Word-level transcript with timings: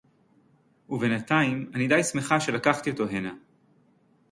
וּבֵינְתַיִים 0.89 1.71
אֲנִי 1.75 1.87
דֵי 1.87 2.03
שִׂמְחָה 2.03 2.39
שֶלָקַחְתִי 2.39 2.89
אוֹתוֹ 2.89 3.03
הֵנָה. 3.07 3.33